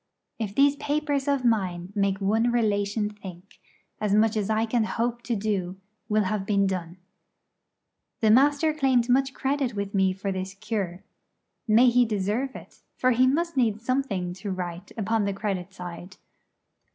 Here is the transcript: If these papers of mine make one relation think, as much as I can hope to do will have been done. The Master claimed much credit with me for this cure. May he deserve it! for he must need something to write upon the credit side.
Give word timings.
If 0.39 0.55
these 0.55 0.75
papers 0.77 1.27
of 1.27 1.45
mine 1.45 1.93
make 1.93 2.17
one 2.19 2.51
relation 2.51 3.07
think, 3.11 3.59
as 3.99 4.15
much 4.15 4.35
as 4.35 4.49
I 4.49 4.65
can 4.65 4.83
hope 4.85 5.21
to 5.21 5.35
do 5.35 5.77
will 6.09 6.23
have 6.23 6.43
been 6.43 6.65
done. 6.65 6.97
The 8.19 8.31
Master 8.31 8.73
claimed 8.73 9.09
much 9.09 9.35
credit 9.35 9.75
with 9.75 9.93
me 9.93 10.11
for 10.11 10.31
this 10.31 10.55
cure. 10.55 11.03
May 11.67 11.91
he 11.91 12.03
deserve 12.05 12.55
it! 12.55 12.81
for 12.97 13.11
he 13.11 13.27
must 13.27 13.55
need 13.55 13.79
something 13.79 14.33
to 14.41 14.49
write 14.49 14.91
upon 14.97 15.25
the 15.25 15.33
credit 15.33 15.71
side. 15.71 16.17